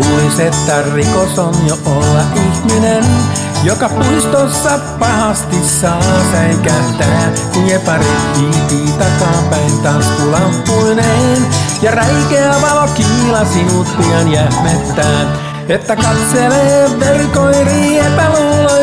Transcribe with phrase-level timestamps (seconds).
[0.00, 3.04] Luulis, että rikos on jo olla ihminen,
[3.64, 8.04] joka puistossa pahasti saa säikähtää, kun jepari
[8.36, 11.46] hiipii takapäin taskulampuineen.
[11.82, 15.50] Ja räikeä valo kiila sinut pian jähmettää.
[15.68, 18.79] Että katselee verkoiri epäluuloisesti,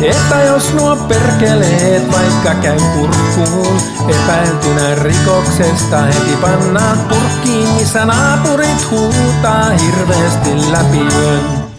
[0.00, 9.70] että jos nuo perkeleet vaikka käy kurkkuun, epäiltynä rikoksesta heti pannaan purkkiin, missä naapurit huutaa
[9.70, 11.70] hirveästi läpi yön.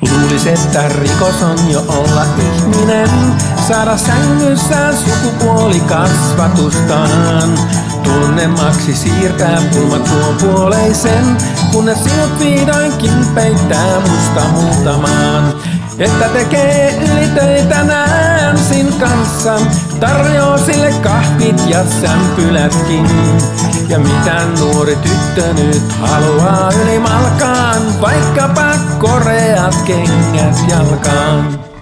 [0.00, 3.10] Luulis, että rikos on jo olla ihminen,
[3.68, 7.58] saada sängyssä sukupuolikasvatustaan.
[8.04, 11.36] Tunnemaksi siirtää pulma tuon puoleisen,
[11.72, 15.54] kunnes sinut vihdoinkin peittää musta muutamaan.
[15.98, 19.60] Että tekee ylitöitä Nansin kanssa,
[20.00, 23.06] tarjoaa sille kahvit ja sämpylätkin.
[23.88, 31.73] Ja mitä nuori tyttö nyt haluaa yli malkaan, vaikkapa koreat kengät jalkaan.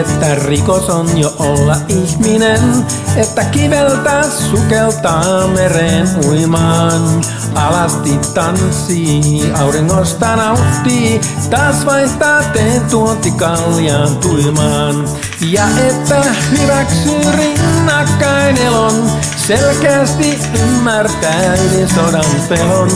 [0.00, 7.24] Että rikos on jo olla ihminen, että kiveltä sukeltaa mereen uimaan.
[7.54, 11.20] Alasti tanssii, auringosta nauttii,
[11.50, 15.08] taas vaihtaa teen tuonti kaljaan tuimaan.
[15.40, 21.56] Ja että hyväksyy rinnakkain elon, selkeästi ymmärtää
[21.94, 22.90] sodan pelon.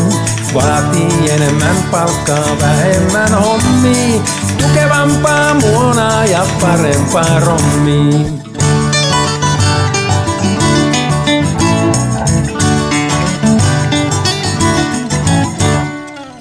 [0.54, 4.22] Vaatii enemmän palkkaa, vähemmän hommia,
[4.58, 5.54] tukevampaa
[6.60, 8.32] parempaa rommia.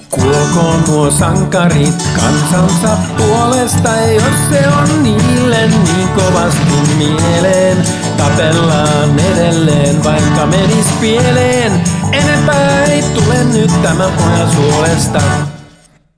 [0.10, 7.78] Kuolkoon nuo sankarit kansansa puolesta, jos se on niille niin kovasti mieleen.
[8.18, 11.82] Tapellaan edelleen, vaikka menis pieleen.
[12.12, 15.22] Enempää ei tule nyt tämän pojan suolesta.